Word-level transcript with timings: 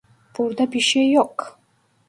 Burada 0.37 0.71
birşey 0.71 1.11
yok. 1.11 1.59